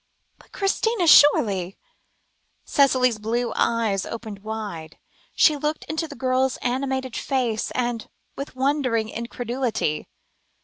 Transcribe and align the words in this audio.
"But 0.39 0.51
Christina 0.51 1.05
surely!" 1.05 1.77
Cicely's 2.65 3.19
blue 3.19 3.53
eyes 3.55 4.03
opened 4.03 4.39
wide, 4.39 4.97
she 5.35 5.55
looked 5.55 5.83
into 5.83 6.07
the 6.07 6.15
girl's 6.15 6.57
animated 6.63 7.15
face, 7.15 7.71
with 8.35 8.55
wondering 8.55 9.09
incredulity. 9.09 10.07